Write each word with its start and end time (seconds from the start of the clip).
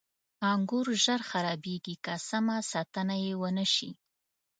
•انګور 0.51 0.87
ژر 1.03 1.21
خرابېږي 1.29 1.95
که 2.03 2.13
سمه 2.29 2.57
ساتنه 2.71 3.15
یې 3.25 3.33
ونه 3.41 3.65
شي. 3.73 3.89